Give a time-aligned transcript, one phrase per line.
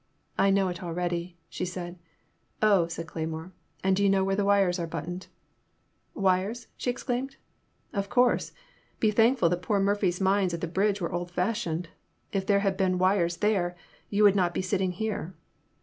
[0.35, 1.99] I know it already," she said.
[2.59, 3.51] Oh," said Cleymore,
[3.83, 5.27] and do you know where the wires are buttoned?"
[5.93, 7.35] *' Wires?" she exclaimed.
[7.93, 8.51] Of course.
[8.99, 11.89] Be thankful that poor Murphy's mines at the bridge were old fashioned.
[12.33, 13.75] If there had been wires there,
[14.09, 15.35] you would not be sitting here."